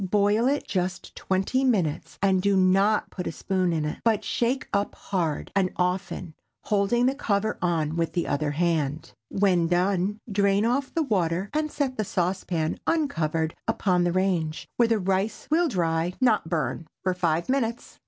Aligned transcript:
Boil 0.03 0.47
it 0.47 0.67
just 0.67 1.15
twenty 1.15 1.63
minutes, 1.63 2.17
and 2.23 2.41
do 2.41 2.57
not 2.57 3.11
put 3.11 3.27
a 3.27 3.31
spoon 3.31 3.71
in 3.71 3.85
it, 3.85 3.99
but 4.03 4.23
shake 4.23 4.67
up 4.73 4.95
hard 4.95 5.51
and 5.55 5.69
often, 5.75 6.33
holding 6.63 7.05
the 7.05 7.13
cover 7.13 7.59
on 7.61 7.95
with 7.95 8.13
the 8.13 8.25
other 8.27 8.49
hand. 8.49 9.11
When 9.29 9.67
done, 9.67 10.17
drain 10.31 10.65
off 10.65 10.91
the 10.91 11.03
water, 11.03 11.51
and 11.53 11.71
set 11.71 11.97
the 11.97 12.03
saucepan 12.03 12.79
uncovered 12.87 13.53
upon 13.67 14.03
the 14.03 14.11
range, 14.11 14.67
where 14.75 14.87
the 14.87 14.97
rice 14.97 15.47
will 15.51 15.67
dry, 15.67 16.13
not 16.19 16.49
burn, 16.49 16.87
for 17.03 17.13
five 17.13 17.47
minutes. 17.47 17.99